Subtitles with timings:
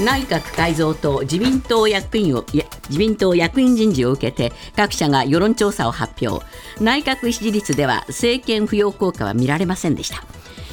[0.00, 2.44] 内閣改造と自民党役員を
[2.88, 6.44] 自民党役員人事を受けて各社が世論調査を発表。
[6.80, 10.22] 内閣支持率では政権浮揚効果は見られませんでした。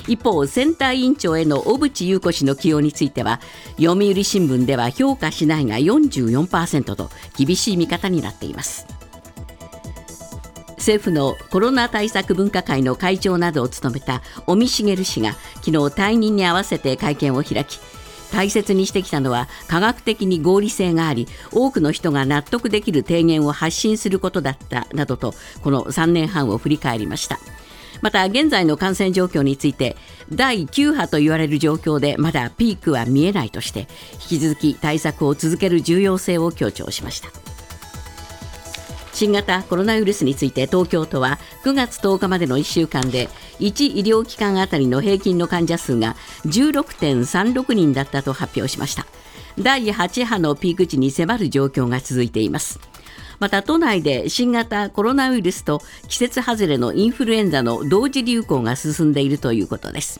[0.07, 3.41] 一方選対委員長への小渕優子氏の起用については
[3.77, 8.85] 読売新聞では評価しないが44%と厳しい見方になっています。
[10.77, 17.79] 政府のコロナ対策分科会の会長などを務めた尾身茂氏が昨日退任に合わせて会見を開き
[18.35, 27.39] 大切にしてきたのは科学的に合理性があり多くの人が納得できる提言を発信することだったなどとこの3年半を振り返りました。
[28.01, 29.95] また現在の感染状況について
[30.29, 33.87] 第9波と言われる状況でまだピークは見えないとして
[34.29, 37.44] 引き続き対策を続ける重要性を強調しました。
[39.15, 43.29] 新型コロナウイルスについて東京都は9月10日までの1週間で
[43.59, 49.07] 1医療機関あたりの平均の患者数が16.36人だったと発表しました。
[49.57, 52.77] 第8波のピーク時に迫る状況が続いています。
[53.39, 60.19] また都内で新型コロナウイルスと季節外れのインフルエンザの同時流行が進んでいるということです。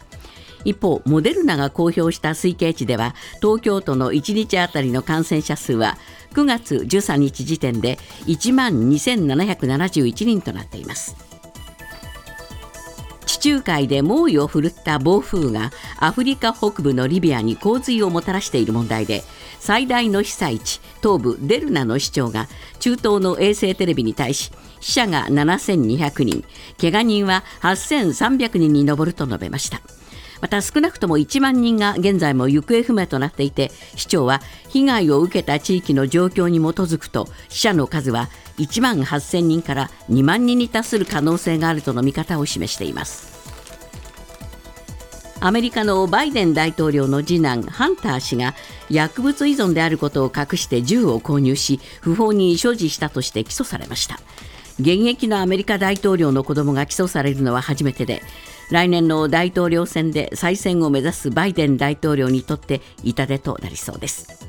[0.65, 5.97] 一方モデルナが公表した推計値では東京都の1日あたりの感染者数は
[6.33, 11.15] 9月13日時点で1万2771人となっています。
[13.25, 19.23] 地中海で猛威を振るった暴風がアフリカ北部のリビアに洪水をもたらしている問題で
[19.59, 22.47] 最大の被災地東部デルナの市長が
[22.79, 26.43] 中東の衛星テレビに対し死者が7200人
[26.77, 29.81] けが人は8300人に上ると述べました。
[30.41, 43.35] また少なくとも1万人が現在も行方不明となっていて市長は被害を受けた地域の状況に基づくと死者の数は1万8000人から2万人に達する可能性があるとの見方を示しています。
[45.41, 48.55] アメリカのバイデン大統領の次男ハンター氏が
[48.89, 54.19] 薬物依存であることを隠して銃を購入し不法に所持したとして起訴されました。
[54.79, 58.21] 現役のアメリカ大統領の子供が起訴されるのは初めてで
[58.71, 64.45] 来年の大統領選で再選を目指すバイデン大統領にとって痛手となりそうです。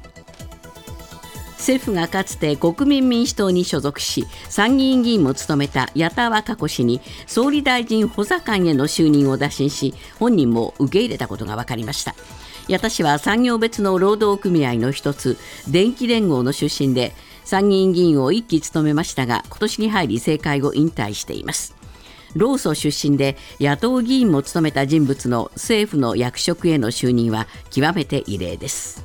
[1.59, 12.15] 政府がかつて国民民主党に所属し参議院議員も務めた矢田稚子氏に総理大臣補佐官への就任を打診し本人も受け入れたことが分かりました。
[12.69, 15.37] 矢田氏は産業別の労働組合の一つ
[15.69, 17.13] 電気連合の出身で
[17.45, 21.76] 参議院議員を1期務めましたが今年に入り政界を引退しています。
[22.37, 29.05] 労組出身で野党議員も務めた人物の政府の役職への就任は極めて異例です。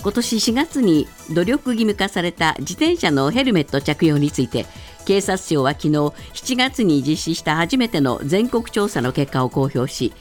[0.00, 4.64] 今年4月に努力義務化された自転車のヘルメット着用について
[5.04, 10.12] 警察庁は昨日7月に実施した初めての全国調査の結果を公表し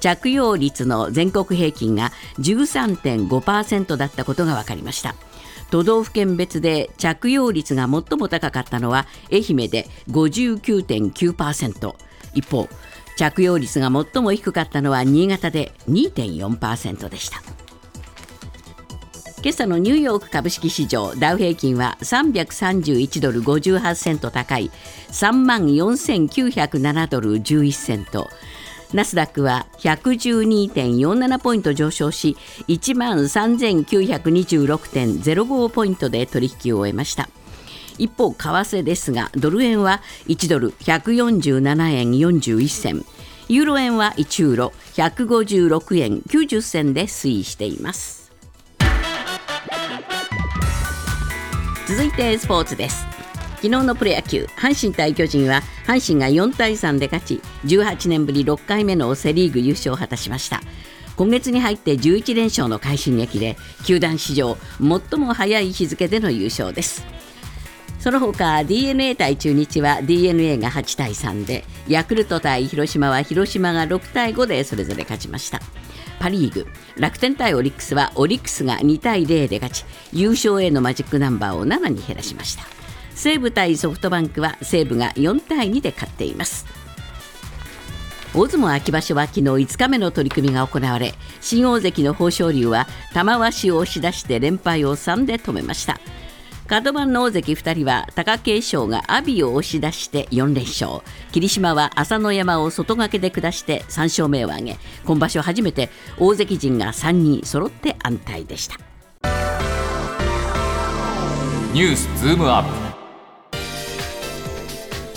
[0.00, 5.14] 着用率の全国平均が13.5%だったことが分かりました。
[5.70, 11.94] 都道府県別で着用率が最も高かったのは愛媛で59.9%
[12.34, 12.68] 一方
[13.16, 17.42] 着用率が最も低かったのは新潟で2.4%でした。
[19.42, 24.72] 今朝のニューヨーク株式市場ダウ平均は331ドル58セント高い
[25.12, 28.28] 3万4907ドル11セント。
[28.96, 32.34] ナスダックは112.47ポイント上昇し
[32.66, 37.28] 1万3926.05ポイントで取引を終えました。
[37.98, 43.04] 一方為替ですがドル円は1ドル147円41銭。
[43.48, 48.32] ユーロ円は1ユーロ156円90銭で推移しています。
[51.86, 53.04] 続いてスポーツです。
[53.66, 60.60] 昨日のプロ野球阪神対巨人は阪神が4対3で勝ち18年ぶり6回目のセ・リーグ優勝を果たしました。
[61.16, 67.04] 今月に入って11連勝の快進撃で球団史上最も早い日付での優勝です。
[67.98, 75.60] その他 d n a 対中日は d n a が8対3でヤクルト対広島は広島が6対5でそれぞれ勝ちました。
[76.20, 82.75] パ・リーグ楽天対オリックスはオリックスが2対0で勝ち優勝へのマジックナンバーを7に減らしました。
[83.16, 86.66] 西武対ソフトバンクは西武が4対2で勝っています。
[88.34, 95.98] 大相撲秋場所は昨日5日目の取り組みが行われ新大関の豊昇龍は玉鷲を押し出して連敗を3で止めました。
[96.66, 101.00] 角番の大関2人は貴景勝が阿炎を押し出して4連勝。
[101.32, 104.76] 霧島は朝乃山を外掛けで下して3勝目を挙げ
[105.06, 108.76] 今場所初めて大関陣が3人揃って安泰でした。
[111.72, 112.85] ニュースズームアップ。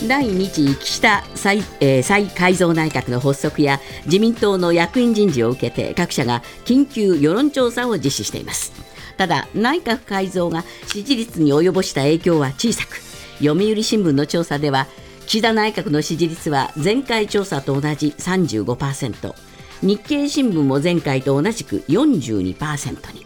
[0.07, 8.71] 第2次岸田再,、えー、再改造内閣の発足や自民党の役員人事を受けて各社が緊急世論調査を実施しています。
[9.17, 12.95] ただ内閣改造が支持率に及ぼした影響は小さく
[13.39, 14.87] 読売新聞の調査では
[15.27, 19.33] 岸田内閣の支持率は前回調査と同じ35%
[19.81, 23.25] 日経新聞も前回と同じく42%に。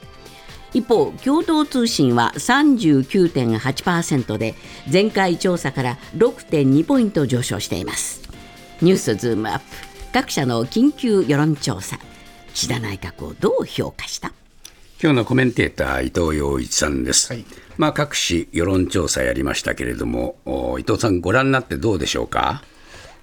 [0.73, 4.55] 一方共同通信は39.8%で
[4.91, 8.23] 前回調査から6.2ポイント上昇しています。
[8.81, 9.65] ニュースズームアップ。
[10.11, 11.99] 各社の緊急世論調査。
[12.53, 14.31] 岸田内閣をどう評価した？
[15.01, 17.43] 今日のコメンテーター伊藤洋一さんです、はい、
[17.77, 20.37] まあ各紙世論調査やりましたけれども
[20.79, 22.63] 伊藤さんご覧になってどうでしょうか？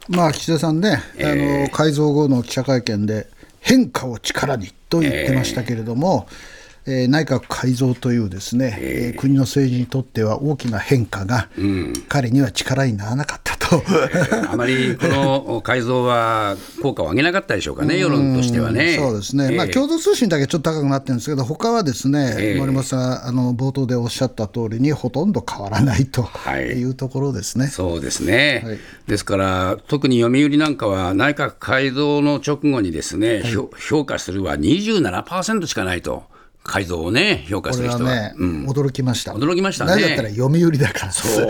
[0.08, 3.29] まあ岸田さんね、えー、あの改造後の記者会見で
[3.61, 18.97] 変化を力にと言ってましたけれども、えーえー、内閣改造というですね、えー、国の政治にとっては大きな変化が、うん、彼には力にならなかったと、えー、あまりこの 改造は効果を上げなかったでしょうかね、世論としてはね。
[18.99, 26.29] そうですね、まあ、共同通信だけちょっと高くなってるんですけど、他はですね、森本さん、あの冒頭でおっしゃった通りに、ほとんど変わらないと
[26.76, 26.85] い。
[26.85, 36.30] うところですね、はい、そうですね、はい、ですから、特に読売なんかは、内閣改造の直後にですね、はい、評価するは27%しかないと。
[36.71, 38.11] 改造をね、評価する人は。
[38.11, 39.33] ね、うん、驚きました。
[39.33, 40.01] 驚きましたね。
[40.01, 41.13] なだったら読売だから。
[41.13, 41.49] そう。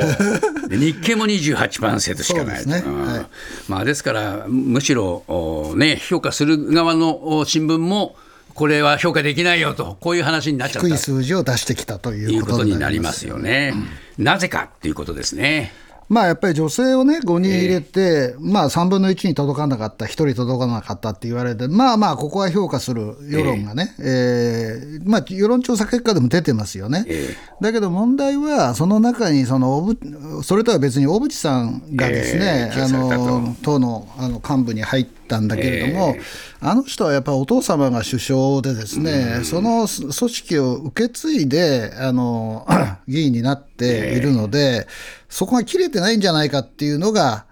[0.71, 2.55] 日経も28%しかない。
[2.57, 2.83] ですね。
[2.87, 3.27] うんはい、
[3.69, 8.17] まあ、ですから、むしろ、ね、評価する側の新聞も、
[8.55, 10.89] これは評価できないよと、こういう話になっちゃった。
[10.89, 13.75] 低い数字を出してきたということになりますよね。
[14.19, 15.71] うん、なぜかっていうことですね。
[16.11, 27.05] まあやっぱり女性をね、5人入れて、えー、まあ3分の1に届かなかった、1人届かなかったって言われて、まあまあ、ここは評価する世論がね、えー、えー、まあ世論調査結果でも出てますよね。
[27.07, 29.95] えー、だけど問題は、その中にその
[30.43, 36.23] それとは別に小渕さんがですね、あの党のあの幹部に入って、たんだけれども、えー、
[36.69, 42.67] あの人はやっぱりお父様が首相でですね、うん、その組織を受け継いであの
[43.09, 44.93] 議員になっているので、えー、
[45.29, 47.47] そこが切れてないんじゃないかっていうのが、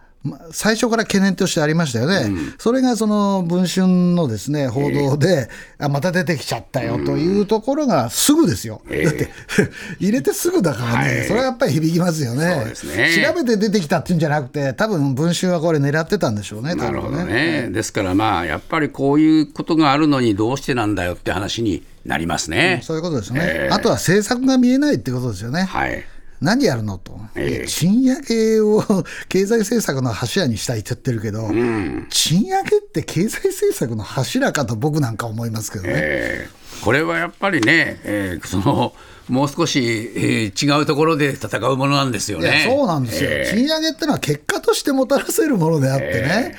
[0.50, 5.48] 最初から懸念としてありましたよね、うん、それがその文春のですね報道で、
[5.78, 9.28] えー、あまた出てきちゃったよというところがすぐですよ、えー、だって
[10.00, 13.24] 入れてすぐだからね、はい、それはやっぱり響きますよね、ね。
[13.24, 17.68] 調べて出てきたっていうんじゃなくて、多分文春はこれ、狙ってたんでしょうね、なるほどね、ね。
[17.70, 25.62] ですからまあ、やっぱりこういうことがあるのに、どうしてなんだよって話になりますね、うん、そういうことですね、えー、あとは政策が見えないってことですよね。
[25.62, 26.04] はい
[26.40, 28.82] 何やるのと、えー、賃上げを
[29.28, 35.92] 経済政策の柱にしたいって言ってるけど、うん、賃上げって経済政策の柱かと僕なんか思いますけどね。
[35.94, 38.92] えー、これはやっぱりね、えー、その
[39.28, 39.80] もう少し、
[40.14, 42.64] えー、違うところで戦うものなんですよね。
[42.66, 46.56] そうなんですよ、えー、賃上げってのは結果としてもたらせるものであってね。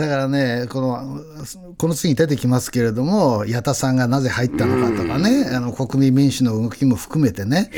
[0.00, 1.20] だからね、この
[1.76, 7.70] この次に出てきますけれども、矢田さんがなぜ入ったのかとかね、あの国民民主の動きも含めてね、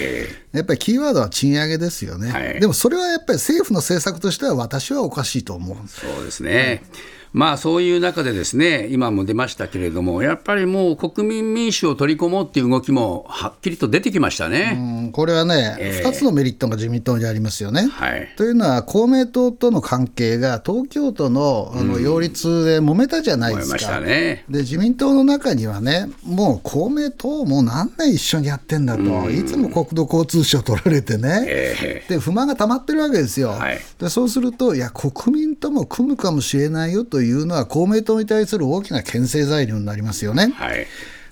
[0.52, 5.76] やっぱりキーワードは賃上げですよね、はい、でもそれはやっぱり政府の政策としては、私はおかしいと思う。
[5.88, 6.84] そうですね。
[7.32, 15.10] まあそういう中でですね、今も出ましたけれども、やっぱりもう国民民主を取り込もうっていう動きもはっきりと出てきましたね。
[15.12, 17.88] これはね、えー、2つのメリットが自民党にありますよね。
[17.88, 24.58] はい、というのは、公明党との関係が東京都のあの擁立で揉めたじゃないですか、うんね、で。
[24.58, 33.50] 自民党の中にはね、もう公明党、もう何年一緒にやってんだと、うん、いつも国土交通省取られてね、えー、で不満が溜まってるわけですよ。
[33.50, 40.52] はい、でそうすると、いや、国民とも組むかもしれないよというのは、公明党に対する大きな牽制材料になりますよね。
[40.54, 40.86] はい、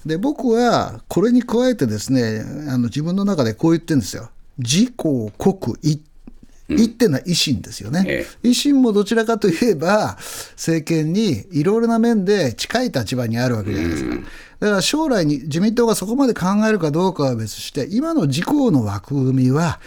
[0.07, 4.31] で僕はこれに加えてですねあの自分の中でこう言ってるんですよ。
[4.59, 6.03] 自公国一
[6.77, 10.17] 一ってのは維新ですよね、ええ、維新もどちらかといえば、
[10.53, 14.17] 政権にいろいろな面で近い立場にあるわけじゃないですか。
[14.61, 19.81] だから将来に自民党がそこまで考えるかどうかは別して、今の自公の枠組みは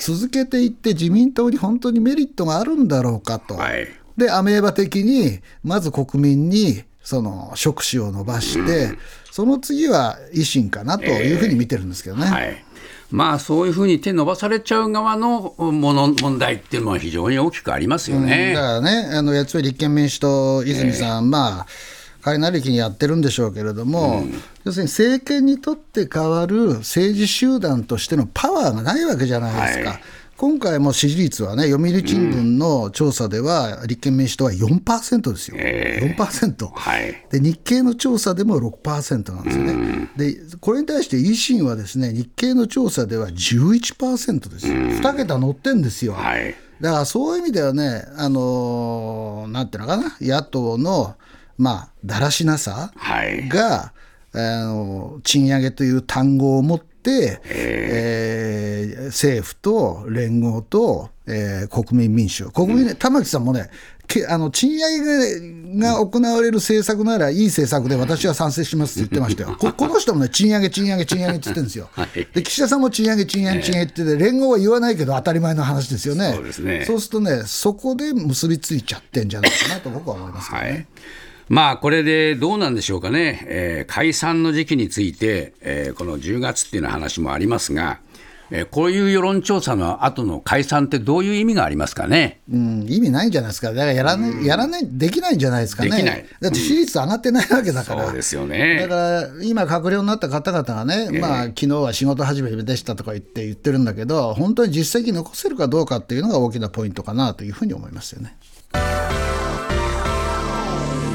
[0.00, 3.56] 続けていって、自民党に本当にメリットがあるんだろうかと。
[3.56, 8.98] はいで、アメーバ的に、まず国民に、その、触手を伸ばして、うん、
[9.30, 12.26] その次は維新かなというふうに見てるんですけどね。
[12.26, 12.64] えーはい。
[13.10, 21.66] まあ、そういうふうに手伸ばされちゃう側のもの問題っていうのは非常に大きくありますよね、うん、だからね、あのやつは立憲民主党、泉さん、えー、まあ、
[22.22, 29.90] 彼なりきにやってるんでしょうけれども、うん、要するに政権にとって変わる政治集団としてのパワーがないわけじゃないですか。
[29.90, 30.00] はい
[30.40, 46.14] 今回も支持率はね、読売新聞の調査では、立憲民主党は4%ですよ、えー、4%、はい、で、日経の調査でも6%なんですよね、でこれに対して維新はですね日経の調査では11%ですよ、2桁乗ってんですよ。
[46.14, 46.54] はい。
[46.80, 51.16] だからそういう意味ではね、あのー、なんていうのかな、野党の、
[51.58, 53.50] まあ、だらしなさが、はい、
[54.32, 63.70] あの賃上げという単語を持って、えー、政府と連合と、えー、国民民主、国民、玉木さんもね、
[64.10, 76.84] けあの賃上げが行われる政策ならいい政策で私は賛成しますって言ってましたよ、ここの人もね、賃上げ、賃上げ、賃上げって言ってるんですよ、はい、で岸田さんも賃上げ、賃上げ、賃上げって言って、連合は言わないけど、当たり前の話ですよね、そうですね。
[76.84, 80.68] そうするとね、そこで結びついちゃってんじゃないかなと僕は思いますけどね。
[80.68, 80.86] はい
[81.50, 87.98] まあ、これでどうなんでしょうかね、えー、解散の時期について、えー、この10月っていうの話もありますが、
[88.52, 92.38] えー、こういう世論調査の後の解散ってどういう意味がありますかね。
[92.48, 93.72] うん、意味ないんじゃないですか。
[93.72, 95.90] だからやらない、やらない、できないんじゃないですかね。
[95.90, 96.26] できない。
[96.40, 98.04] だって支持率上がってないわけだから。
[98.06, 98.78] そうですよね。
[98.82, 108.36] だから今閣僚になった方々がね、えー、まあ昨日は仕事始めでしたとか言って言ってるんだけど、本当に実績残せるかどうかっていうのが大きなポイントかなというふうに思いますよね。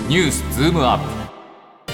[0.07, 1.91] ニュースズームアップ。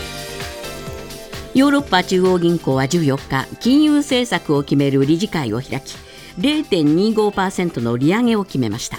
[1.57, 5.95] ヨーロッパ中央銀行は14日金融政策を決める理事会を開き
[6.37, 8.97] 0.25%の利上げを決めました。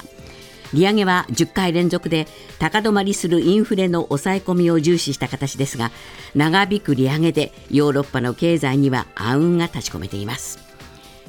[0.73, 2.27] 利上げは10回連続で
[2.59, 5.91] 高止まりするインフレの抑え込みを重視した形ですが
[6.35, 10.59] 長引く利上げでヨーロッパの経済には暗雲が立ち込めています。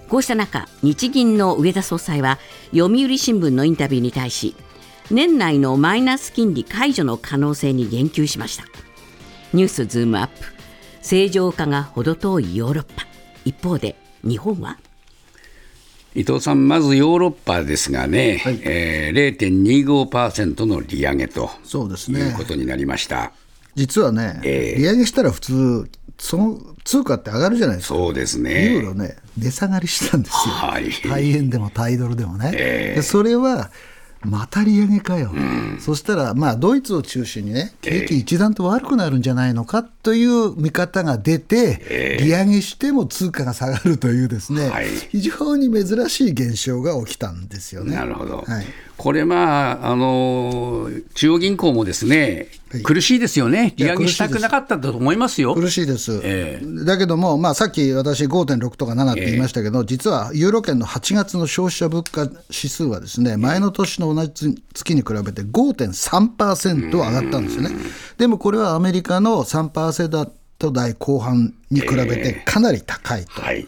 [0.08, 2.40] こうした中日銀の上田総裁は
[2.72, 4.56] 読売新聞のインタビューに対し
[5.14, 8.66] 年内のマイナス金利解除の可能性に言及しました。
[9.54, 10.34] ニュースズームアップ。
[11.02, 13.06] 正常化が程遠いヨーロッパ。
[13.46, 14.80] 一方で日本は？
[16.16, 18.60] 伊藤さん、まずヨーロッパですがね、はい。
[18.64, 23.34] えー、0.25%の利上げとそうです、ね、いうことになりました。
[23.76, 28.74] 実はね、えー、利上げしたら普通、その通貨って上がるじゃないですか、そうですね。
[28.74, 32.52] ユーロね、値下がりしたんですよ、はい、大円でもタイドルでもね。
[32.56, 33.72] えー、それは
[34.26, 47.96] また利上げかよ、うん、そしたら、まあ、ドイツを中心にね、景気一段と悪くなるんじゃないのかという見方が出て、えー、利上げしても通貨が下がるという、ですね、はい、非常に珍しい現象が起きたんですよね。
[47.96, 48.66] なるほど、はい、
[49.04, 52.48] これ、まああの、中央銀行もですね、
[52.86, 55.54] 苦しいですよね、利上げしたくなかったと思いますよ。
[55.56, 67.72] 苦しいです、えー、だけども、まあ、さっき私、5.6とか7って言いましたけど、えー、実はユーロ圏の8月の消費者物価指数は、ですね前の年の同じ月に比べて5.3%上がったんですよね。
[68.18, 70.32] でもこれはアメリカの3%
[70.72, 73.32] 台後半に比べてかなり高いと。
[73.40, 73.68] えーはい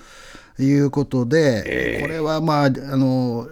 [0.64, 3.48] いうことで、これはまあ、あの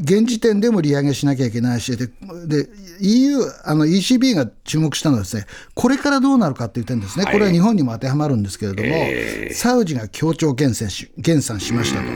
[0.00, 2.08] 現時点でも利上げしなきゃいけないし、で
[2.46, 2.68] で
[3.00, 12.06] EU、あの ECB が注目したのはです、ね、これからどうなるかっていう点ですね、これは日本にも当てはまるんですけれども、えー、サウジが協調減産し減産しましたと、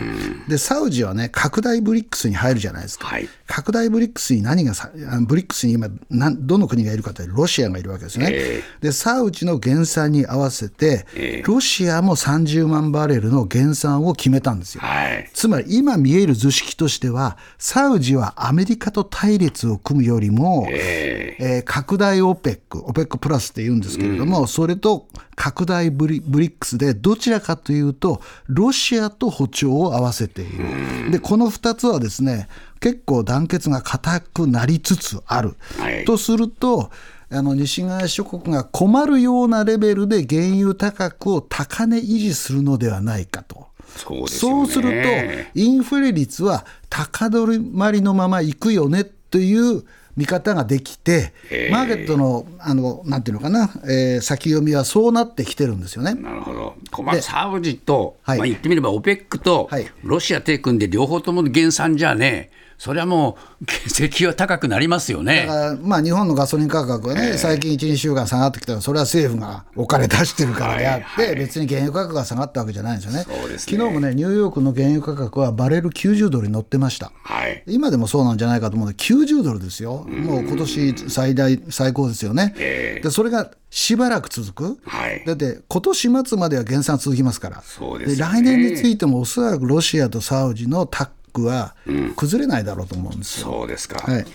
[0.49, 4.93] で、サウジはね、拡大ブリックスに入るじゃないですか、はい、拡大ブリックスに何がさ、
[5.27, 11.05] ブリックスに今、どの国がいるかというと、ロシアがいるわけですね、えー、で、サウジの減産に合わせて、
[11.45, 14.83] ロシアも30万バレルの減産を決めたんですよ。
[14.83, 30.65] はい、つまり今見える図式としては、サウジはアメリカと対立を組むよりも、えー、えー、拡大 OPEC、OPEC プラスって言うんですけれども、うん、それと拡大ブリブリックスで、どちらかというと、ロシアと歩調を合わせている。
[31.07, 32.47] うん、で、この2つはですね、
[32.81, 35.55] 結構団結が固くなりつつある。
[35.79, 36.91] はい、とすると、
[37.33, 43.69] あの西側諸国が困るようなレベルで原油価格を高値維持するのではないかと。
[43.97, 45.09] そうそうすると、
[45.55, 49.85] インフレ率は高止まりのままいくよねという
[50.17, 51.33] 見方ができて、
[51.71, 56.15] マーケットのあのなんていうのかな、えー、先読みはそうなってきてるんですよね。
[56.15, 59.69] なるほど、まあ、サウジと、はい、まあ、言ってみれば OPEC と
[60.03, 71.27] ロシア手組んで、両方とも減産じゃねそれはもう、石油は高くなりますよねだから、まあ、日本のガソリン価格はね、えー、最近1、2週間下がってきたら、それは政府がお金出してるからであって、はい。
[71.27, 73.25] はい、別に原油価格が下がったわけじゃないんですよね。
[73.25, 73.77] そうですね。
[73.77, 82.55] 昨日もね、ニューヨークの原油価格はバレル90ドルに乗ってました、はい、今でもそうなんじゃないかと思うので、90ドルですよ、もう今年最大、最高ですよね。
[82.57, 91.75] えー、でそれがしばらく続く、はい、だって今年末までは減産続きますから、そうです、ね、来年についてもおそらくロシアとサウジのタックは
[92.17, 93.47] 崩れないだろうと思うんですよ。
[93.47, 94.27] そうですか、はい。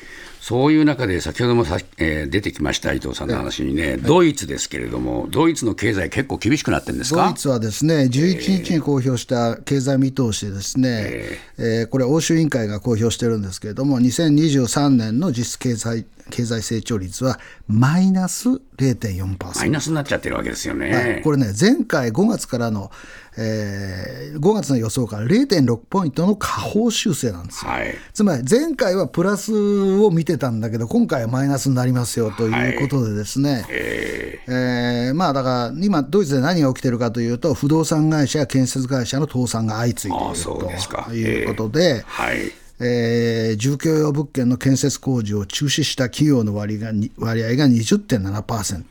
[0.42, 7.26] そういう中で、先ほどもさ、えー、出てきました伊藤さんの話にね、はい、ドイツですけれども、ドイツの経済、結構厳しくなってるんですか？
[7.26, 22.92] ドイツはですね、11日に公表した経済見通しでですね、えー、えー、これ、欧州委員会が公表してるんですけれども、2023年の実質経済経済成長率はマイナス0.4%マイナスになっちゃってるわけですよね、はい、これね前回5月からの、
[23.38, 29.54] えー、5月の予想から0.6ポイントの下方修正なんですよ、はい、つまり前回はプラス
[30.02, 42.04] を見てたんだけど今回はマイナスになりますよということでですね、はい、えー、えー、まあだから今ドイツで何が起きてるかというと不動産会社や建設会社の倒産が相次いでいるということで。
[42.08, 48.84] はいえー、住居用物件の建設工事を中止した企業の割が割合が20.7%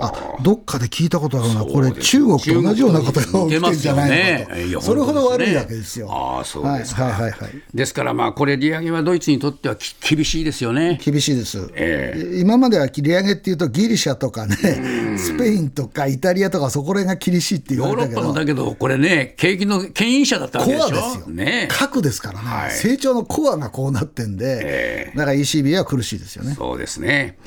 [0.00, 0.12] あ
[0.42, 1.64] どっかで聞いたことあるな。
[1.64, 6.08] これ中国と同じようなことが起きてるんじゃないのかと、ね、それほど悪いわけですよ。
[6.10, 11.00] あそうですか、はいはいはい、ですからまあこれ利上げはドイツにとっては厳しいですよね。
[11.02, 14.56] 厳しいです、えー、今までは利上げっていうとギリシャとかね
[15.18, 18.20] スペインとかイタリアとかそこら辺が厳しいって言われたけど。
[18.20, 20.86] ヨーロッパのだけどこれね景気の牽引者だったわけでしょ？
[20.90, 26.54] コアですよ、ね、核ですからね、はい、成長のコアがこうなってんで、えー、だから ECB は苦しいですよね。
[26.54, 27.38] そうですね。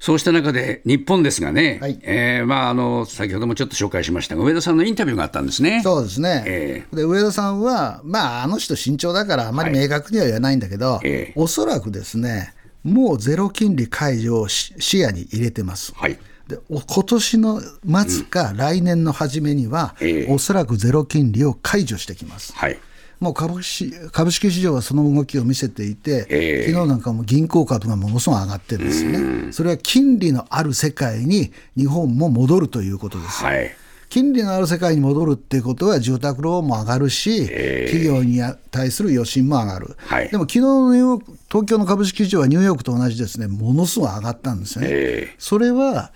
[0.00, 5.82] そうした中で、日本ですがね、はい、えー、まあ、あの先ほどもちょっと紹介しましたが、上田さんのインタビューがあったんですね。
[5.84, 11.34] そうですね、えー、で上田さんは、まあ、あの人、慎重だから、あまり明確には言わないんだけど、はいえ。
[11.36, 15.92] ー、おそらくですね、もうゼロ金利解除を視野に入れてます。
[15.94, 16.18] はい。
[16.48, 20.10] で今年の末か来年の初めには、うんえ。
[20.28, 22.54] ー、おそらくゼロ金利を解除してきます。
[22.54, 22.78] はい
[23.20, 33.44] もう株式株式市場はその動きを見せていて、えー、昨日なんかも銀行株がものすごい上がってるんですよね、それは金利のある世界に日本も戻るということです。
[33.44, 33.70] はい。
[34.08, 38.40] 金利のある世界に戻るっていうことは住宅ローンも上がるし、えー、企業に
[38.72, 43.46] 対する余震も上がる、はい、でも昨日の東京の株式市場はニューヨークと同じですね。
[43.46, 44.86] ものすごい上がったんですね。
[44.90, 46.10] えー、それは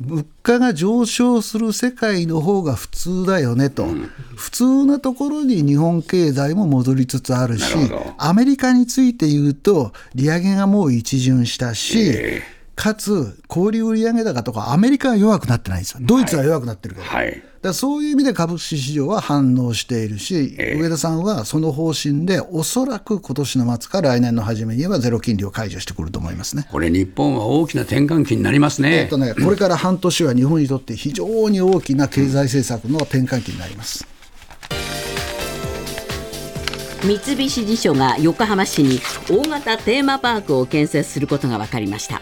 [0.00, 7.74] 物価が上昇する世界の方が普通だよねと、うん、普通なところに日本経済も戻りつつあるし、
[8.16, 26.68] アメリカについて言うと、利上げがもう一巡したし、えーかつ、小売売上高とか、アメリカは弱くなってないんですよ、ドイツは弱くなってるから、はい、だそういう意味で株式市場は反応しているし、えー、上田さんはその方針で、おそらく今年の末から来年の初めにはゼロ金利を解除してくると思いますね。
[26.70, 34.06] これ、日本は大きな転換期になりますね,、えっとねこれから半年は日本にとって非常に大きな経済政策の転換期になります。
[37.02, 42.20] 三菱地所が横浜市に大型テーマパークを建設することが分かりました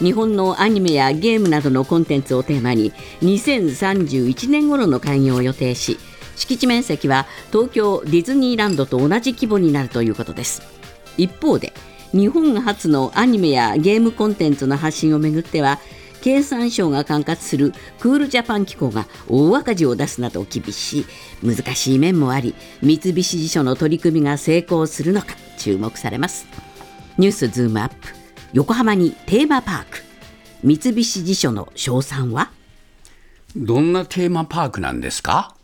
[0.00, 5.98] 日本のアニメやゲームなどのコンテンツをテーマに2031年頃の開業を予定し
[6.36, 10.62] 敷地面積は東京ディズニーランドと同じ規模になるということです。
[11.16, 11.72] 一方で
[12.12, 15.78] 日本初のアニメやゲームコンテンツの発信をめぐっては
[16.22, 21.06] 経産省が管轄するクールジャパン機構が大赤字を出すなど厳しい
[21.42, 26.46] 難しい面もあり三菱地所の取り組みが成功するのか注目されます。
[27.18, 28.17] ニュースズームアップ。
[28.52, 29.98] 横浜にテーマパーク。
[30.62, 32.50] 三菱地所の賞賛は？
[33.56, 35.54] どんなテーマパークなんですか？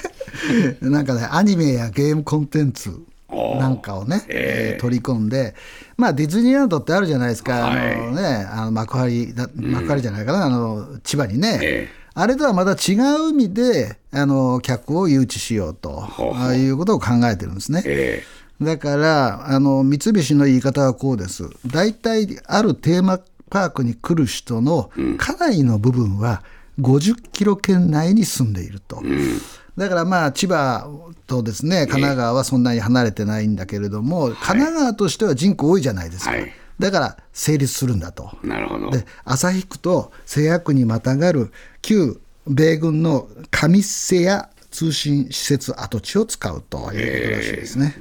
[0.80, 2.90] なんかねアニメやゲームコンテンツ
[3.30, 5.54] なんかをね、えー、取り込んで、
[5.96, 16.04] まあ、ディズニーランドってあるじゃないですか、はい、あのね、あの幕張だ、幕張じゃないかな、うん、あの千葉にね、えー、あれとはまた違う意味であの客を誘致しようと
[16.34, 17.82] あいうことを考えてるんですね。
[17.86, 21.48] えーだからあの三菱の言い方はこうです。
[21.66, 26.42] 大体あるテーマパークに来る人のかなりの部分は
[26.78, 29.00] 50キロ圏内に住んでいると。
[29.02, 29.40] うん
[29.76, 30.90] だからまあ千葉
[31.26, 36.32] とですね神奈川はそんなに離れてないんだけれども、神奈川としては人口多いじゃないですか。
[36.32, 38.30] はいだから成立するんだと。
[38.42, 47.96] なるほどで旭区と瀬谷区にまたがる旧米軍の上瀬谷通信施設跡地を使うということらしいですね。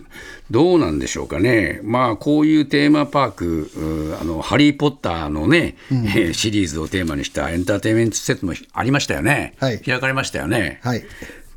[0.52, 5.96] どうなんでしょうかね、まあ、こういうテーマパーク、あのハリー・ポッターのね、う
[6.30, 11.04] ん、シリーズをテーマにしたエンターテインメント施設もありましたよね、はい、開かれましたよね、はい、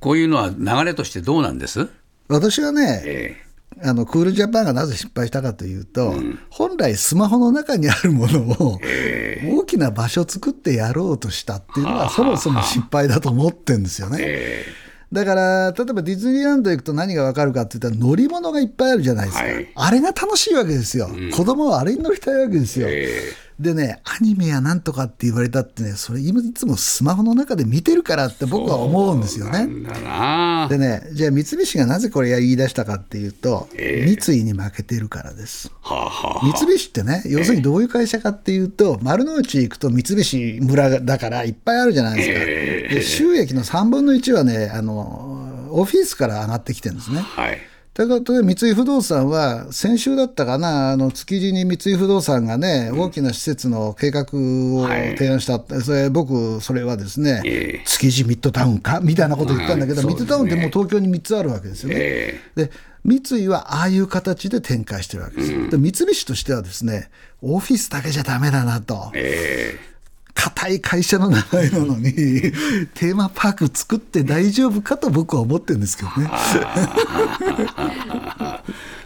[0.01, 1.89] こういうのは流れとしてどうなんです？
[2.29, 14.65] 私はね、えー、あのクールジャパンがなぜ失敗したかというと、うん、本来、スマホの中にあるものを、えー、大きな場所を作ってやろうとしたっていうのは、そもそも失敗だと思ってるんですよね。
[15.13, 19.45] えーだから、例えばディズニーランド行くと何がわかるかって言ったら乗り物がいっぱいあるじゃないですか。
[19.45, 21.11] はい、あれが楽しいわけですよ。
[21.13, 22.89] うん、子供はあれに乗りたいわけですよ。
[22.89, 29.67] えーでね、アニメやなんとかって言われたってね、それ今いつもスマホの中で見てるからって僕は思うんですよね。
[30.69, 35.71] でね、じゃあ三菱がなぜこれ言い出したかっていうと、えー、三井に負けてるからです。
[35.81, 42.35] はあはあ、三菱ってね、要するにどういう会社かっていうと、丸の内行くと三菱村だからいっぱいあるじゃないですか。
[42.39, 47.21] えー、で収益の3分の1はね、あの、オフィスから上がってきてるんですね。
[47.21, 47.59] はい
[47.95, 61.97] だから三井不動産は、先週だったかな、あの築地に三井不動産がね、大きな施設の計画を提案した、はい、それ僕、それはですね、えー、築地ミッドタウンかみたいなこと言ったんだけど、ミッドタウンってもう東京に3つあるわけですよね。
[61.99, 62.71] えー、で
[63.05, 65.53] 三井はああいう形で展開してるわけです。
[65.53, 67.11] うん、で三菱としてはですね、
[67.43, 69.11] オフィスだけじゃだめだなと。
[69.15, 69.92] えー
[70.43, 72.11] 硬い会社の名前なのに、
[72.95, 76.29] テーマパーク作って大丈夫かと僕は思ってるんですけどね。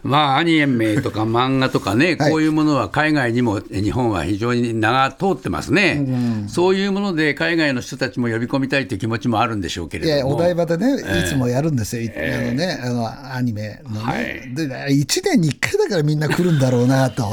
[0.03, 10.37] まあ、アニメとか漫画とかね、こういうものは海外にも日本は非常に名が通ってますね、うん、そういうもので海外の人たちも呼び込みたいという気持ちもあるんでしょうけれども。
[10.37, 14.69] お台場でね、いつもやるんですよ、えー、あのね、あのアニメのね、はい、で。
[14.69, 17.25] 1年に1回だからみんな来るんだろうなと。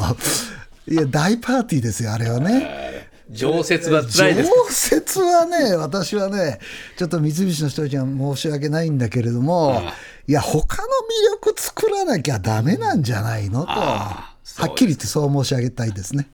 [0.87, 2.91] いや、大パーティーですよ、あれはね。
[3.33, 6.59] 常設は辛いです常設はね、 私はね、
[6.97, 9.81] ちょっと三菱の人たちは申し訳ないんだけれども、
[10.27, 13.63] いや、他の魅力作らなきゃだめなんじゃないの？
[13.65, 13.67] と。
[13.71, 14.35] は
[14.69, 16.27] っきり言ってそう申し上げたいですね。